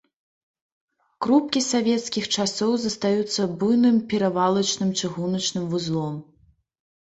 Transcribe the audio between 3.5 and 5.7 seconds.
буйным перавалачным чыгуначным